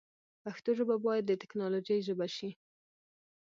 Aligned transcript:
پښتو 0.43 0.69
ژبه 0.77 0.95
باید 1.05 1.23
د 1.27 1.31
تکنالوژۍ 1.41 1.99
ژبه 2.07 2.27
شی 2.35 2.49